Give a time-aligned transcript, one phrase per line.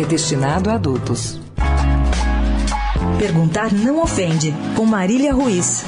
[0.00, 1.40] é destinado a adultos.
[3.18, 5.82] Perguntar não ofende, com Marília Ruiz.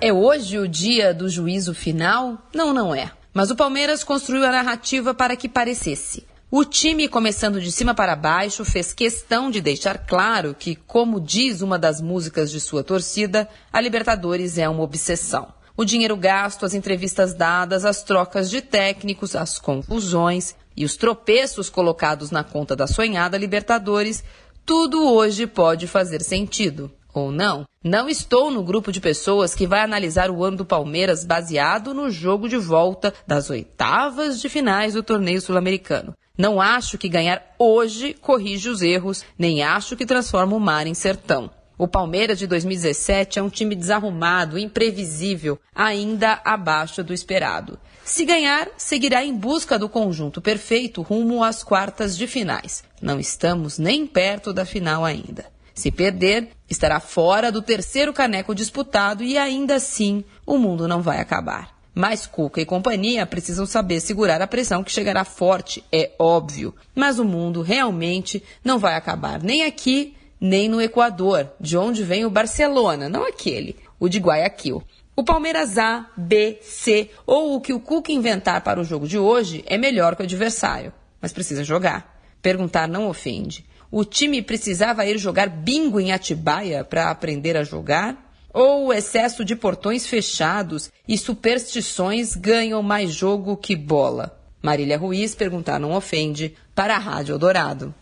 [0.00, 2.38] É hoje o dia do juízo final?
[2.52, 3.12] Não, não é.
[3.32, 6.26] Mas o Palmeiras construiu a narrativa para que parecesse.
[6.50, 11.62] O time, começando de cima para baixo, fez questão de deixar claro que, como diz
[11.62, 15.48] uma das músicas de sua torcida, a Libertadores é uma obsessão.
[15.76, 21.68] O dinheiro gasto, as entrevistas dadas, as trocas de técnicos, as confusões e os tropeços
[21.68, 24.22] colocados na conta da sonhada Libertadores,
[24.64, 26.92] tudo hoje pode fazer sentido.
[27.12, 27.66] Ou não?
[27.82, 32.08] Não estou no grupo de pessoas que vai analisar o ano do Palmeiras baseado no
[32.08, 36.14] jogo de volta das oitavas de finais do torneio sul-americano.
[36.38, 40.94] Não acho que ganhar hoje corrige os erros, nem acho que transforma o mar em
[40.94, 41.50] sertão.
[41.76, 47.78] O Palmeiras de 2017 é um time desarrumado, imprevisível, ainda abaixo do esperado.
[48.04, 52.84] Se ganhar, seguirá em busca do conjunto perfeito rumo às quartas de finais.
[53.02, 55.46] Não estamos nem perto da final ainda.
[55.74, 61.18] Se perder, estará fora do terceiro caneco disputado e ainda assim o mundo não vai
[61.18, 61.74] acabar.
[61.92, 66.72] Mas Cuca e companhia precisam saber segurar a pressão que chegará forte, é óbvio.
[66.94, 70.14] Mas o mundo realmente não vai acabar nem aqui
[70.44, 74.82] nem no Equador, de onde vem o Barcelona, não aquele, o de Guayaquil.
[75.16, 79.16] O Palmeiras A, B, C ou o que o Cuca inventar para o jogo de
[79.16, 82.20] hoje é melhor que o adversário, mas precisa jogar.
[82.42, 83.64] Perguntar não ofende.
[83.90, 88.36] O time precisava ir jogar bingo em Atibaia para aprender a jogar?
[88.52, 94.38] Ou o excesso de portões fechados e superstições ganham mais jogo que bola?
[94.60, 97.94] Marília Ruiz perguntar não ofende para a Rádio Eldorado.